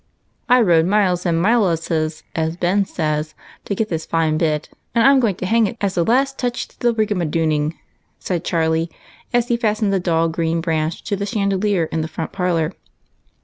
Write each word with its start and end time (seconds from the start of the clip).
"I 0.49 0.59
rode 0.61 0.87
miles 0.87 1.27
and 1.27 1.39
mileses, 1.39 2.23
as 2.35 2.57
Ben 2.57 2.85
says, 2.85 3.35
to 3.65 3.75
get 3.75 3.89
this 3.89 4.03
fine 4.03 4.35
bit, 4.39 4.67
and 4.95 5.05
I 5.05 5.11
'm 5.11 5.19
going 5.19 5.35
to 5.35 5.45
hang 5.45 5.67
it 5.67 5.79
there 5.79 5.85
as 5.85 5.93
the 5.93 6.03
last 6.03 6.39
touch 6.39 6.67
to 6.69 6.79
the 6.79 6.91
rig 6.93 7.11
a 7.11 7.13
madooning," 7.13 7.75
said 8.17 8.43
Charlie, 8.43 8.89
as 9.31 9.49
he 9.49 9.57
fastened 9.57 9.93
a 9.93 9.99
dull 9.99 10.27
green 10.27 10.59
branch 10.59 11.03
to 11.03 11.15
the 11.15 11.27
chandelier 11.27 11.83
in 11.91 12.01
the 12.01 12.07
front 12.07 12.31
parlor. 12.31 12.73